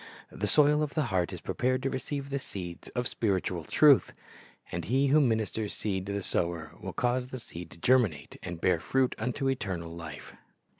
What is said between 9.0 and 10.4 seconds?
unto eternal life.